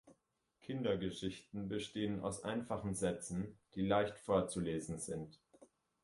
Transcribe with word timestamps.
Kindergeschichten 0.61 1.69
bestehen 1.69 2.21
aus 2.21 2.43
einfachen 2.43 2.95
Sätzen, 2.95 3.55
die 3.75 3.81
leicht 3.85 4.17
vorzulesen 4.17 4.97
sind. 4.97 5.39